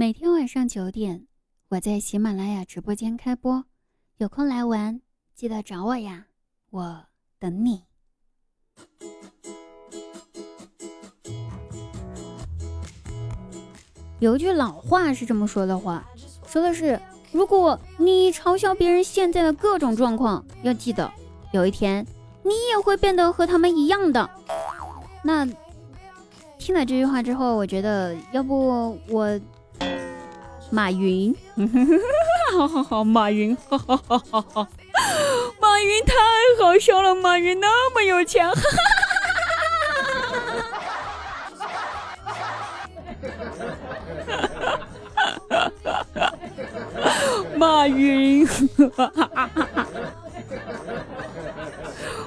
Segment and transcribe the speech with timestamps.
[0.00, 1.26] 每天晚上九点，
[1.68, 3.66] 我在喜马拉雅直播间开播，
[4.16, 5.02] 有空来玩，
[5.34, 6.28] 记得找我呀，
[6.70, 7.04] 我
[7.38, 7.82] 等你。
[14.20, 16.08] 有一句老话是这么说的话，
[16.46, 16.98] 说的是：
[17.30, 21.12] 如果你嘲笑别人现在的各种状况，要记得
[21.52, 22.06] 有一天
[22.42, 24.30] 你也会变得和他们一样的。
[25.22, 25.44] 那
[26.56, 29.38] 听了这句话之后，我觉得要不我
[30.70, 31.34] 马云，
[32.56, 34.68] 好好好，马云，哈哈哈哈哈，
[35.60, 36.14] 马云太
[36.62, 38.60] 好笑了，马云那么有钱，哈哈
[45.48, 46.34] 哈哈哈哈，
[47.56, 49.86] 马云，哈哈哈哈哈，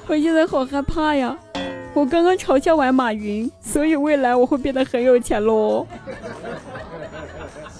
[0.08, 1.38] 我现在好害怕呀。
[1.96, 5.86] 我刚刚嘲笑完马云，所以未来我会变得很有钱喽！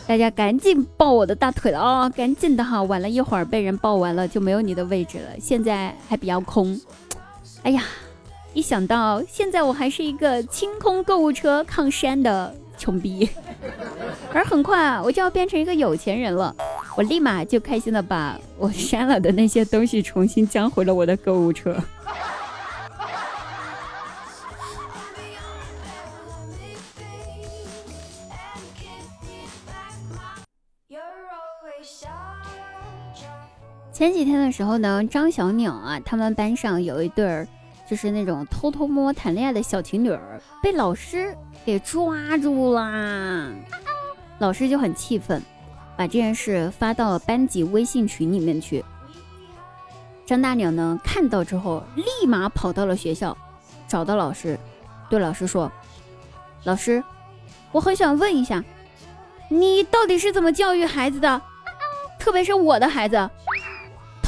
[0.06, 2.10] 大家赶紧抱我的大腿了啊！
[2.10, 5.30] 赶紧的哈，晚了一会儿被人抱完了就没有你的位置了。
[5.40, 6.80] 现在还比较空，
[7.64, 7.84] 哎呀，
[8.54, 13.28] 一想到现在我还是一个清空购物车抗山的穷逼，
[14.34, 16.54] 而很快我就要变成一个有钱人了，
[16.98, 21.76] 我立马就开心的把我删了的那些东西重新加回了我的购物车。
[33.94, 37.48] 前几天的时候呢，张小鸟啊，他们班上有一对儿，
[37.88, 40.18] 就是那种偷偷摸摸谈恋爱的小情侣，
[40.64, 43.52] 被老师给抓住啦。
[44.40, 45.40] 老师就很气愤，
[45.96, 48.84] 把这件事发到了班级微信群里面去。
[50.26, 53.38] 张大鸟呢看到之后，立马跑到了学校，
[53.88, 54.58] 找到老师，
[55.08, 55.72] 对老师说
[56.66, 57.04] ：“老师，
[57.72, 58.64] 我很想问一下，
[59.50, 61.40] 你到底是怎么教育孩子的？
[62.20, 63.30] 特别是我的孩子。”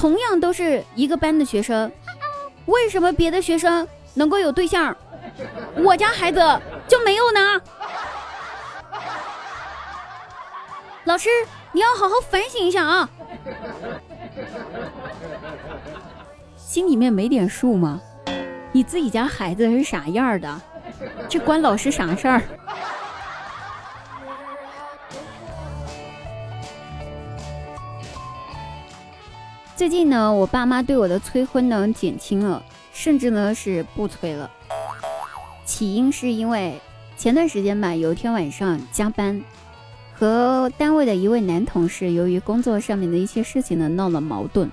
[0.06, 1.92] 同样都是一个班的学生，
[2.68, 4.96] 为什么别的学生能够有对象，
[5.78, 6.40] 我家孩子
[6.88, 7.60] 就没有呢？
[11.06, 11.28] 老师，
[11.72, 13.10] 你要好好反省一下啊！
[16.56, 18.00] 心里面没点数吗？
[18.74, 20.62] 你自己家孩子是啥样的？
[21.28, 22.44] 这关老师啥事儿？
[29.76, 32.64] 最近呢，我爸妈对我的催婚呢减轻了，
[32.94, 34.50] 甚至呢是不催了。
[35.66, 36.80] 起因是因为
[37.18, 39.44] 前段时间吧，有一天晚上加班，
[40.14, 44.70] 和单位的一位男同事由于工作上面的一些事情呢闹了矛盾，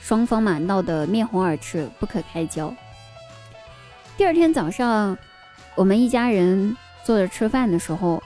[0.00, 2.72] 双方嘛闹得面红耳赤，不可开交。
[4.16, 5.18] 第二天早上，
[5.74, 8.22] 我们一家人坐着吃饭的时候，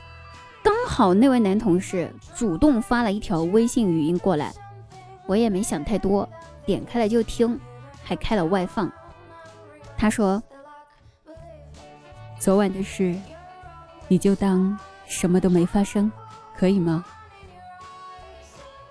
[0.62, 4.52] 刚好那位男同事主动发了一条微信语音过来。
[5.26, 6.28] 我也没想太多，
[6.66, 7.58] 点开了就听，
[8.02, 8.90] 还开了外放。
[9.96, 10.42] 他说
[12.38, 13.14] ：“昨晚的事，
[14.08, 16.10] 你就当什么都没发生，
[16.56, 17.04] 可以吗？”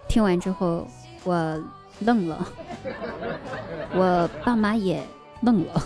[0.08, 0.88] 听完之后，
[1.24, 1.62] 我
[2.00, 2.46] 愣了，
[3.94, 5.06] 我爸妈也
[5.42, 5.74] 愣了。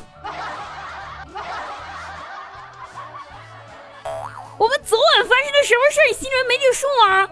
[4.58, 7.30] 我们昨晚发生了什么事，你心里没点数啊？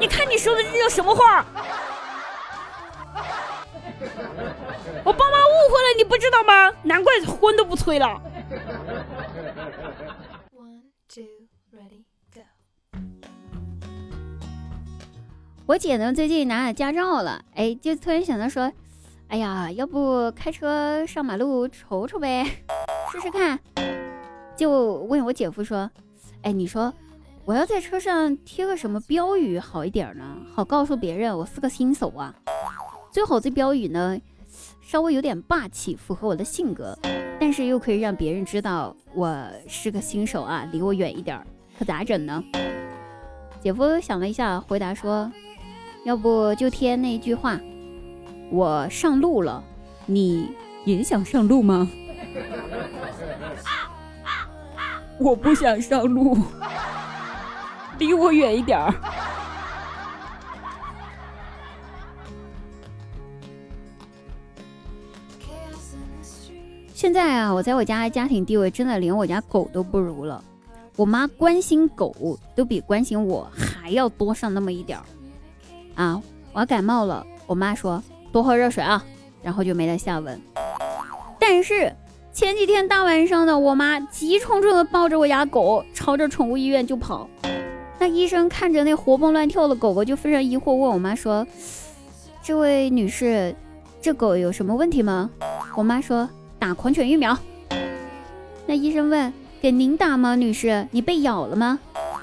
[0.00, 1.44] 你看你说的这叫什么话？
[5.46, 6.72] 误会了，你不知道吗？
[6.82, 8.20] 难怪婚都不催了。
[15.66, 18.72] 我姐呢，最近拿了驾照了，哎，就突然想到说，
[19.26, 22.44] 哎呀，要不开车上马路瞅瞅呗，
[23.10, 23.58] 试试看。
[24.56, 25.90] 就问我姐夫说，
[26.42, 26.94] 哎，你说
[27.44, 30.36] 我要在车上贴个什么标语好一点呢？
[30.54, 32.32] 好告诉别人我是个新手啊。
[33.10, 34.16] 最好这标语呢，
[34.86, 36.96] 稍微有点霸气，符合我的性格，
[37.40, 39.36] 但是又可以让别人知道我
[39.66, 41.44] 是个新手啊，离我远一点，
[41.76, 42.40] 可咋整呢？
[43.60, 45.28] 姐夫想了一下，回答说
[46.06, 47.58] ：“要不就贴那一句话，
[48.48, 49.60] 我上路了，
[50.06, 50.52] 你
[50.84, 51.90] 也想上路吗？”
[55.18, 56.38] 我不想上路，
[57.98, 58.94] 离我远一点儿。
[66.96, 70.42] 现在啊，我在我家家庭地位真的连我家狗都不如了。
[70.96, 75.04] 我妈关心狗都比关心我还要多上那么一点儿。
[75.94, 76.22] 啊，
[76.54, 78.02] 我要感冒了，我妈说
[78.32, 79.04] 多喝热水啊，
[79.42, 80.40] 然后就没了下文。
[81.38, 81.94] 但是
[82.32, 87.28] 前几天大晚上的，我妈急冲冲的抱着我家狗，朝着宠物医院就跑。
[87.98, 91.46] 那医生看着那活蹦乱跳的狗狗，就非常疑惑，问我妈说
[92.42, 93.54] ：“这位女士，
[94.00, 95.28] 这狗有什么问题吗？”
[95.76, 96.26] 我妈说
[96.58, 97.36] ：“打狂犬疫苗。”
[98.66, 99.32] 那医生问
[99.62, 100.86] ：“给您打吗，女士？
[100.90, 101.78] 你被咬了吗？”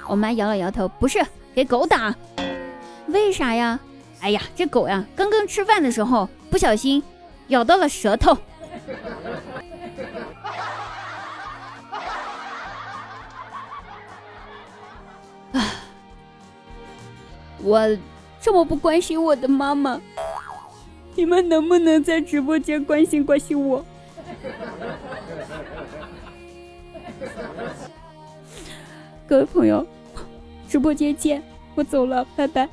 [0.08, 2.14] 我妈摇了摇头：“不是，给狗打。”
[3.08, 3.80] 为啥呀？
[4.20, 7.02] 哎呀，这狗呀，刚刚吃饭的时候不小心
[7.48, 8.32] 咬到了舌头。
[15.52, 15.60] 啊
[17.62, 17.98] 我
[18.40, 20.00] 这么不关心我的妈妈，
[21.14, 23.84] 你们能不能在直播间关心关心我？
[29.26, 29.86] 各位朋友，
[30.68, 31.42] 直播间见，
[31.74, 32.68] 我走了，拜拜。